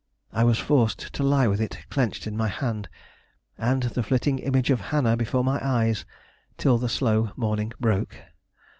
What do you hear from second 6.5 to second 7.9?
till the slow morning